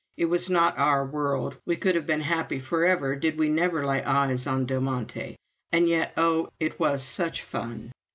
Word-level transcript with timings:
It 0.17 0.25
was 0.25 0.49
not 0.49 0.79
our 0.79 1.05
world, 1.05 1.57
we 1.67 1.75
could 1.75 1.93
have 1.93 2.07
been 2.07 2.21
happy 2.21 2.57
forever 2.57 3.15
did 3.15 3.37
we 3.37 3.49
never 3.49 3.85
lay 3.85 4.03
eyes 4.03 4.47
on 4.47 4.65
Del 4.65 4.81
Monte, 4.81 5.35
and 5.71 5.87
yet, 5.87 6.11
oh, 6.17 6.49
it 6.59 6.79
was 6.79 7.03
such 7.03 7.43
fun! 7.43 7.91